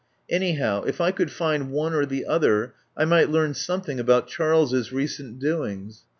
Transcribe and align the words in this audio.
Anyhow, 0.31 0.81
if 0.85 0.99
I 0.99 1.11
could 1.11 1.31
find 1.31 1.69
one 1.69 1.93
or 1.93 2.07
the 2.07 2.25
other, 2.25 2.73
I 2.97 3.05
might 3.05 3.29
learn 3.29 3.53
something 3.53 3.99
about 3.99 4.27
Charles's 4.27 4.91
recent 4.91 5.37
doings. 5.37 6.05